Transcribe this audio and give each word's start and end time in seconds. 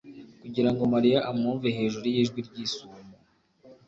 kugira 0.41 0.69
ngo 0.71 0.83
Mariya 0.93 1.19
amwumve 1.29 1.67
hejuru 1.77 2.05
y'ijwi 2.13 2.39
ry'isumo 2.47 2.99